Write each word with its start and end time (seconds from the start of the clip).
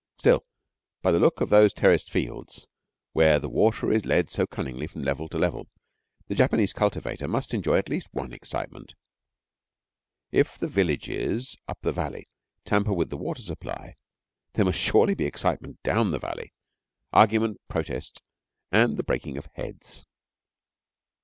Still, 0.17 0.43
by 1.03 1.11
the 1.11 1.19
look 1.19 1.41
of 1.41 1.49
those 1.49 1.73
terraced 1.75 2.09
fields, 2.09 2.65
where 3.13 3.37
the 3.37 3.47
water 3.47 3.91
is 3.91 4.03
led 4.03 4.31
so 4.31 4.47
cunningly 4.47 4.87
from 4.87 5.03
level 5.03 5.29
to 5.29 5.37
level, 5.37 5.67
the 6.27 6.33
Japanese 6.33 6.73
cultivator 6.73 7.27
must 7.27 7.53
enjoy 7.53 7.77
at 7.77 7.87
least 7.87 8.11
one 8.11 8.33
excitement. 8.33 8.95
If 10.31 10.57
the 10.57 10.67
villages 10.67 11.55
up 11.67 11.81
the 11.83 11.91
valley 11.93 12.29
tamper 12.65 12.93
with 12.93 13.11
the 13.11 13.15
water 13.17 13.43
supply, 13.43 13.95
there 14.53 14.65
must 14.65 14.79
surely 14.79 15.13
be 15.13 15.25
excitement 15.25 15.83
down 15.83 16.09
the 16.09 16.17
valley 16.19 16.51
argument, 17.13 17.61
protest, 17.67 18.23
and 18.71 18.97
the 18.97 19.03
breaking 19.03 19.37
of 19.37 19.45
heads. 19.53 20.03